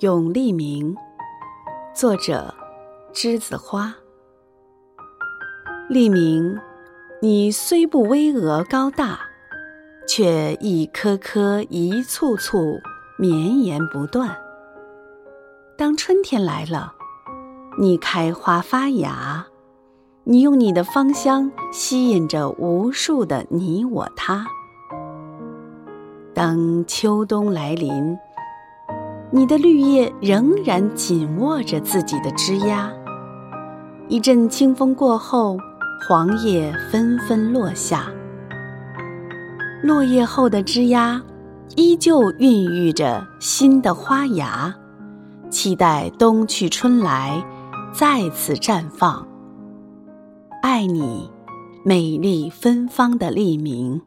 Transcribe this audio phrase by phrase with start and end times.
[0.00, 0.96] 咏利明，
[1.92, 2.54] 作者：
[3.12, 3.92] 栀子花。
[5.88, 6.56] 利明，
[7.20, 9.18] 你虽不巍峨高大，
[10.06, 12.78] 却一颗颗、一簇簇
[13.18, 14.36] 绵延不断。
[15.76, 16.94] 当春天来了，
[17.80, 19.48] 你开花发芽，
[20.22, 24.46] 你用你的芳香吸引着无数的你我他。
[26.32, 28.16] 当秋冬来临，
[29.30, 32.90] 你的绿叶仍然紧握着自己的枝丫。
[34.08, 35.58] 一阵清风过后，
[36.08, 38.10] 黄叶纷纷落下，
[39.82, 41.20] 落叶后的枝丫
[41.76, 44.74] 依旧孕育着新的花芽，
[45.50, 47.44] 期待冬去春来，
[47.92, 49.26] 再次绽放。
[50.62, 51.30] 爱你，
[51.84, 54.00] 美丽芬芳的黎明。